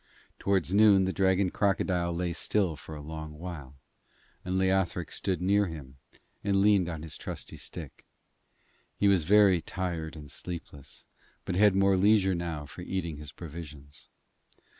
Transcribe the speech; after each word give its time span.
Towards 0.39 0.73
noon 0.73 1.05
the 1.05 1.13
dragon 1.13 1.51
crocodile 1.51 2.11
lay 2.11 2.33
still 2.33 2.75
for 2.75 2.95
a 2.95 3.03
long 3.03 3.37
while, 3.37 3.75
and 4.43 4.57
Leothric 4.57 5.11
stood 5.11 5.43
near 5.43 5.67
him 5.67 5.99
and 6.43 6.59
leaned 6.63 6.89
on 6.89 7.03
his 7.03 7.19
trusty 7.19 7.55
stick. 7.55 8.03
He 8.97 9.07
was 9.07 9.25
very 9.25 9.61
tired 9.61 10.15
and 10.15 10.31
sleepless, 10.31 11.05
but 11.45 11.53
had 11.53 11.75
more 11.75 11.97
leisure 11.97 12.33
now 12.33 12.65
for 12.65 12.81
eating 12.81 13.17
his 13.17 13.31
provisions. 13.31 14.09